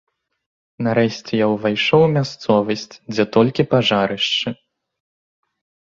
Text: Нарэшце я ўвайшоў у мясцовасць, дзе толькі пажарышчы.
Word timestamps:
Нарэшце 0.87 1.31
я 1.45 1.51
ўвайшоў 1.51 2.01
у 2.07 2.09
мясцовасць, 2.17 2.89
дзе 3.13 3.23
толькі 3.39 3.69
пажарышчы. 3.75 4.49